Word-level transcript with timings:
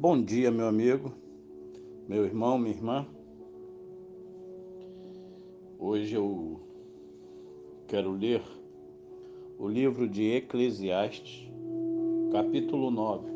Bom 0.00 0.22
dia, 0.22 0.48
meu 0.48 0.68
amigo, 0.68 1.12
meu 2.06 2.24
irmão, 2.24 2.56
minha 2.56 2.72
irmã. 2.72 3.04
Hoje 5.76 6.14
eu 6.14 6.60
quero 7.88 8.12
ler 8.12 8.40
o 9.58 9.66
livro 9.66 10.08
de 10.08 10.22
Eclesiastes, 10.36 11.50
capítulo 12.30 12.92
9, 12.92 13.28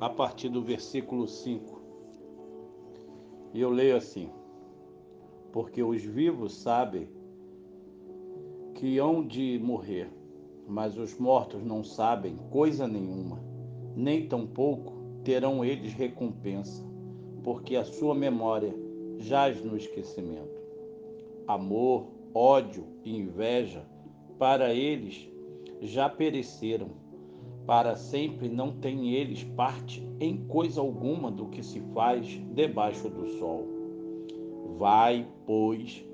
a 0.00 0.10
partir 0.10 0.48
do 0.48 0.60
versículo 0.60 1.28
5. 1.28 1.80
E 3.54 3.60
eu 3.60 3.70
leio 3.70 3.96
assim: 3.96 4.30
Porque 5.52 5.80
os 5.80 6.02
vivos 6.02 6.56
sabem 6.56 7.08
que 8.74 8.98
hão 8.98 9.24
de 9.24 9.60
morrer, 9.62 10.10
mas 10.66 10.98
os 10.98 11.16
mortos 11.20 11.62
não 11.62 11.84
sabem 11.84 12.36
coisa 12.50 12.88
nenhuma, 12.88 13.38
nem 13.94 14.26
tampouco 14.26 15.01
terão 15.24 15.64
eles 15.64 15.92
recompensa, 15.92 16.84
porque 17.42 17.76
a 17.76 17.84
sua 17.84 18.14
memória 18.14 18.74
jaz 19.18 19.62
no 19.64 19.76
esquecimento. 19.76 20.60
Amor, 21.46 22.06
ódio 22.34 22.84
e 23.04 23.16
inveja, 23.16 23.84
para 24.38 24.74
eles 24.74 25.28
já 25.80 26.08
pereceram. 26.08 26.88
Para 27.66 27.94
sempre 27.94 28.48
não 28.48 28.72
têm 28.72 29.14
eles 29.14 29.44
parte 29.44 30.04
em 30.18 30.36
coisa 30.48 30.80
alguma 30.80 31.30
do 31.30 31.46
que 31.46 31.62
se 31.62 31.80
faz 31.94 32.26
debaixo 32.52 33.08
do 33.08 33.28
sol. 33.38 33.68
Vai, 34.78 35.28
pois, 35.46 36.04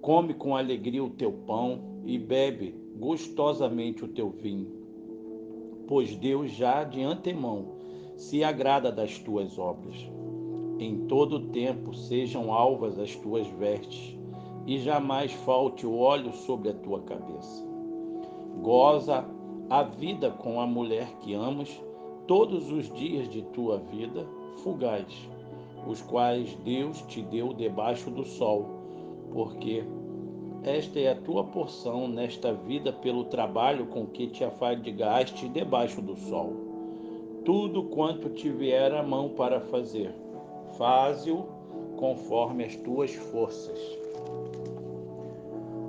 come 0.00 0.32
com 0.32 0.56
alegria 0.56 1.02
o 1.02 1.10
teu 1.10 1.32
pão 1.32 2.02
e 2.04 2.18
bebe 2.18 2.74
gostosamente 2.98 4.04
o 4.04 4.08
teu 4.08 4.30
vinho, 4.30 4.70
pois 5.88 6.14
Deus 6.14 6.52
já 6.52 6.84
de 6.84 7.02
antemão 7.02 7.81
se 8.22 8.44
agrada 8.44 8.92
das 8.92 9.18
tuas 9.18 9.58
obras. 9.58 9.96
Em 10.78 11.06
todo 11.08 11.48
tempo 11.48 11.92
sejam 11.92 12.52
alvas 12.52 12.96
as 12.96 13.16
tuas 13.16 13.46
vestes, 13.48 14.16
e 14.64 14.78
jamais 14.78 15.32
falte 15.32 15.84
o 15.84 15.98
óleo 15.98 16.32
sobre 16.32 16.68
a 16.68 16.72
tua 16.72 17.00
cabeça. 17.00 17.66
Goza 18.62 19.24
a 19.68 19.82
vida 19.82 20.30
com 20.30 20.60
a 20.60 20.66
mulher 20.66 21.08
que 21.18 21.34
amas 21.34 21.68
todos 22.28 22.70
os 22.70 22.88
dias 22.92 23.28
de 23.28 23.42
tua 23.42 23.78
vida 23.78 24.24
fugaz, 24.62 25.28
os 25.84 26.00
quais 26.00 26.54
Deus 26.64 27.02
te 27.02 27.22
deu 27.22 27.52
debaixo 27.52 28.08
do 28.08 28.24
sol, 28.24 28.66
porque 29.32 29.82
esta 30.62 31.00
é 31.00 31.10
a 31.10 31.20
tua 31.20 31.42
porção 31.42 32.06
nesta 32.06 32.54
vida 32.54 32.92
pelo 32.92 33.24
trabalho 33.24 33.86
com 33.86 34.06
que 34.06 34.28
te 34.28 34.44
afadigaste 34.44 35.48
debaixo 35.48 36.00
do 36.00 36.14
sol 36.16 36.61
tudo 37.44 37.84
quanto 37.84 38.28
te 38.30 38.48
vier 38.48 38.94
a 38.94 39.02
mão 39.02 39.30
para 39.30 39.60
fazer. 39.60 40.14
Faze-o 40.78 41.44
conforme 41.96 42.64
as 42.64 42.76
tuas 42.76 43.14
forças. 43.14 43.78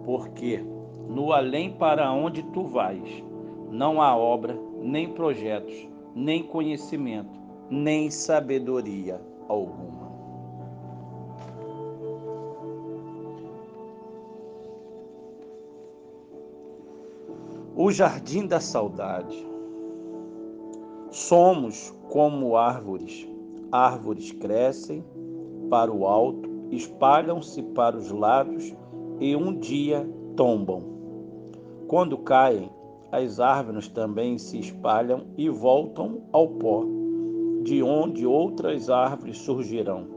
Porque 0.06 0.64
no 1.08 1.32
além 1.32 1.72
para 1.72 2.12
onde 2.12 2.44
tu 2.44 2.64
vais, 2.64 3.24
não 3.72 4.02
há 4.02 4.16
obra, 4.16 4.58
nem 4.82 5.10
projetos, 5.14 5.88
nem 6.16 6.44
conhecimento, 6.44 7.40
nem 7.70 8.10
sabedoria 8.10 9.22
alguma. 9.48 10.12
O 17.76 17.92
jardim 17.92 18.46
da 18.46 18.60
saudade 18.60 19.53
Somos 21.14 21.96
como 22.10 22.58
árvores. 22.58 23.30
Árvores 23.72 24.32
crescem 24.32 25.06
para 25.70 25.94
o 25.94 26.08
alto, 26.08 26.50
espalham-se 26.72 27.62
para 27.62 27.96
os 27.96 28.10
lados 28.10 28.74
e 29.20 29.36
um 29.36 29.56
dia 29.60 30.10
tombam. 30.36 30.82
Quando 31.88 32.18
caem, 32.18 32.68
as 33.12 33.40
árvores 33.40 33.88
também 33.88 34.40
se 34.40 34.60
espalham 34.60 35.28
e 35.38 35.50
voltam 35.50 36.24
ao 36.32 36.48
pó, 36.48 36.84
de 37.62 37.84
onde 37.84 38.26
outras 38.26 38.90
árvores 38.90 39.38
surgirão. 39.38 40.08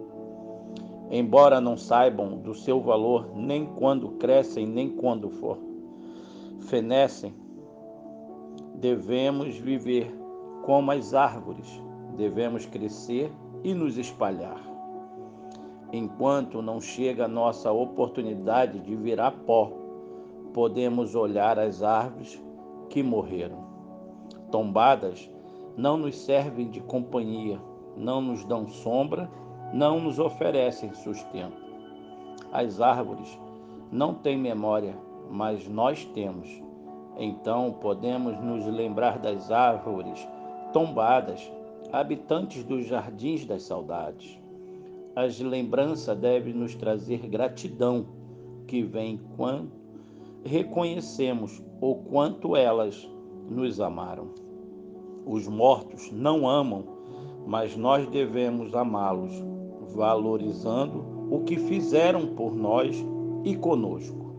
Embora 1.10 1.60
não 1.60 1.76
saibam 1.76 2.38
do 2.38 2.54
seu 2.54 2.80
valor 2.80 3.36
nem 3.36 3.66
quando 3.66 4.12
crescem, 4.12 4.66
nem 4.66 4.88
quando 4.88 5.28
for 5.28 5.58
fenecem, 6.60 7.34
devemos 8.74 9.58
viver 9.58 10.24
como 10.66 10.90
as 10.90 11.14
árvores, 11.14 11.80
devemos 12.16 12.66
crescer 12.66 13.32
e 13.62 13.72
nos 13.72 13.96
espalhar. 13.96 14.60
Enquanto 15.92 16.60
não 16.60 16.80
chega 16.80 17.26
a 17.26 17.28
nossa 17.28 17.70
oportunidade 17.70 18.80
de 18.80 18.96
virar 18.96 19.30
pó, 19.30 19.70
podemos 20.52 21.14
olhar 21.14 21.56
as 21.56 21.84
árvores 21.84 22.42
que 22.90 23.00
morreram. 23.00 23.64
Tombadas 24.50 25.30
não 25.76 25.96
nos 25.96 26.18
servem 26.18 26.68
de 26.68 26.80
companhia, 26.80 27.60
não 27.96 28.20
nos 28.20 28.44
dão 28.44 28.66
sombra, 28.66 29.30
não 29.72 30.00
nos 30.00 30.18
oferecem 30.18 30.92
sustento. 30.94 31.64
As 32.52 32.80
árvores 32.80 33.38
não 33.92 34.14
têm 34.14 34.36
memória, 34.36 34.98
mas 35.30 35.68
nós 35.68 36.04
temos. 36.06 36.60
Então 37.16 37.72
podemos 37.80 38.36
nos 38.40 38.66
lembrar 38.66 39.20
das 39.20 39.52
árvores 39.52 40.26
tombadas, 40.76 41.50
habitantes 41.90 42.62
dos 42.62 42.84
jardins 42.84 43.46
das 43.46 43.62
saudades. 43.62 44.38
As 45.16 45.40
lembranças 45.40 46.14
devem 46.18 46.52
nos 46.52 46.74
trazer 46.74 47.26
gratidão, 47.28 48.04
que 48.66 48.82
vem 48.82 49.18
quando 49.38 49.72
reconhecemos 50.44 51.62
o 51.80 51.94
quanto 51.94 52.54
elas 52.54 53.08
nos 53.48 53.80
amaram. 53.80 54.28
Os 55.24 55.48
mortos 55.48 56.12
não 56.12 56.46
amam, 56.46 56.84
mas 57.46 57.74
nós 57.74 58.06
devemos 58.10 58.74
amá-los, 58.74 59.32
valorizando 59.94 61.02
o 61.30 61.40
que 61.40 61.56
fizeram 61.56 62.34
por 62.34 62.54
nós 62.54 62.94
e 63.44 63.56
conosco, 63.56 64.30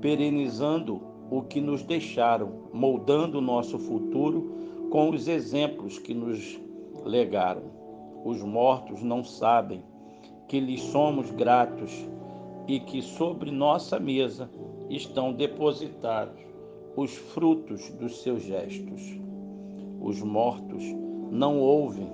perenizando 0.00 1.00
o 1.30 1.42
que 1.42 1.60
nos 1.60 1.84
deixaram, 1.84 2.54
moldando 2.72 3.40
nosso 3.40 3.78
futuro 3.78 4.58
com 4.90 5.10
os 5.10 5.28
exemplos 5.28 5.98
que 5.98 6.14
nos 6.14 6.58
legaram. 7.04 7.62
Os 8.24 8.42
mortos 8.42 9.02
não 9.02 9.22
sabem 9.22 9.82
que 10.48 10.58
lhes 10.60 10.80
somos 10.80 11.30
gratos 11.30 11.92
e 12.66 12.80
que 12.80 13.02
sobre 13.02 13.50
nossa 13.50 13.98
mesa 13.98 14.50
estão 14.88 15.32
depositados 15.32 16.40
os 16.96 17.14
frutos 17.14 17.90
dos 17.90 18.22
seus 18.22 18.42
gestos. 18.42 19.02
Os 20.00 20.20
mortos 20.22 20.82
não 21.30 21.60
ouvem 21.60 22.10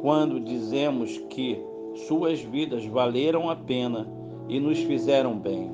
quando 0.00 0.40
dizemos 0.40 1.16
que 1.30 1.60
suas 2.06 2.40
vidas 2.40 2.84
valeram 2.86 3.48
a 3.48 3.56
pena 3.56 4.06
e 4.48 4.58
nos 4.58 4.78
fizeram 4.78 5.38
bem, 5.38 5.70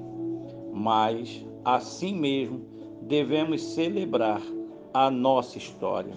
mas 0.72 1.44
assim 1.64 2.14
mesmo 2.14 2.60
devemos 3.02 3.62
celebrar 3.62 4.42
a 4.92 5.10
nossa 5.10 5.58
história. 5.58 6.14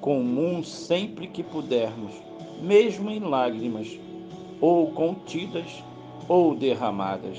Comum 0.00 0.62
sempre 0.62 1.26
que 1.26 1.42
pudermos, 1.42 2.12
mesmo 2.60 3.10
em 3.10 3.20
lágrimas, 3.20 3.98
ou 4.60 4.90
contidas 4.92 5.82
ou 6.28 6.54
derramadas. 6.54 7.38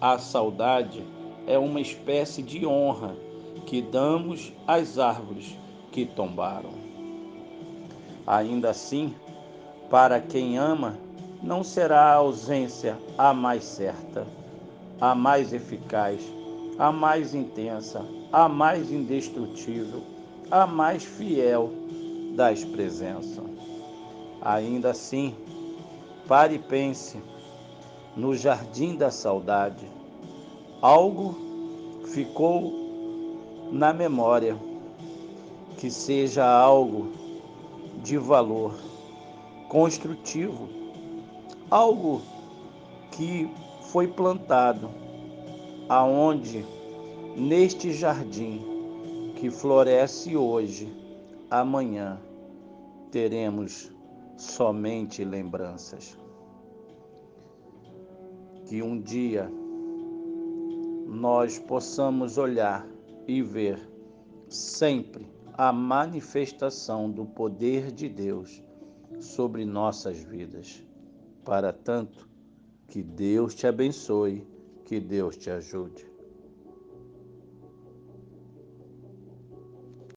A 0.00 0.18
saudade 0.18 1.02
é 1.46 1.58
uma 1.58 1.80
espécie 1.80 2.42
de 2.42 2.66
honra 2.66 3.16
que 3.64 3.80
damos 3.80 4.52
às 4.66 4.98
árvores 4.98 5.56
que 5.92 6.04
tombaram. 6.04 6.70
Ainda 8.26 8.70
assim, 8.70 9.14
para 9.88 10.20
quem 10.20 10.58
ama, 10.58 10.98
não 11.42 11.62
será 11.62 12.02
a 12.02 12.14
ausência 12.14 12.98
a 13.16 13.32
mais 13.32 13.64
certa, 13.64 14.26
a 15.00 15.14
mais 15.14 15.52
eficaz, 15.52 16.20
a 16.78 16.92
mais 16.92 17.34
intensa, 17.34 18.04
a 18.30 18.48
mais 18.48 18.92
indestrutível, 18.92 20.02
a 20.50 20.66
mais 20.66 21.04
fiel 21.04 21.72
das 22.34 22.64
presenças. 22.64 23.44
Ainda 24.42 24.90
assim, 24.90 25.34
pare 26.28 26.56
e 26.56 26.58
pense 26.58 27.18
no 28.14 28.34
jardim 28.34 28.94
da 28.94 29.10
saudade. 29.10 29.86
Algo 30.82 31.34
ficou 32.12 33.70
na 33.72 33.92
memória 33.92 34.56
que 35.78 35.90
seja 35.90 36.46
algo 36.46 37.12
de 38.02 38.18
valor 38.18 38.74
construtivo, 39.68 40.68
algo 41.70 42.20
que 43.10 43.50
foi 43.90 44.06
plantado 44.06 45.05
aonde 45.88 46.64
neste 47.36 47.92
jardim 47.92 48.60
que 49.36 49.50
floresce 49.50 50.36
hoje, 50.36 50.92
amanhã 51.50 52.18
teremos 53.10 53.92
somente 54.36 55.24
lembranças. 55.24 56.18
Que 58.66 58.82
um 58.82 59.00
dia 59.00 59.50
nós 61.06 61.58
possamos 61.58 62.36
olhar 62.36 62.86
e 63.28 63.40
ver 63.40 63.78
sempre 64.48 65.26
a 65.52 65.72
manifestação 65.72 67.10
do 67.10 67.24
poder 67.24 67.92
de 67.92 68.08
Deus 68.08 68.62
sobre 69.20 69.64
nossas 69.64 70.18
vidas. 70.18 70.82
Para 71.44 71.72
tanto, 71.72 72.28
que 72.88 73.02
Deus 73.02 73.54
te 73.54 73.66
abençoe, 73.66 74.46
que 74.86 75.00
Deus 75.00 75.36
te 75.36 75.50
ajude. 75.50 76.15